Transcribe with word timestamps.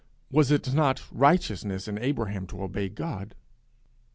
Was 0.31 0.49
it 0.49 0.73
not 0.73 1.03
righteous 1.11 1.63
in 1.63 1.99
Abraham 1.99 2.47
to 2.47 2.63
obey 2.63 2.89
God? 2.89 3.35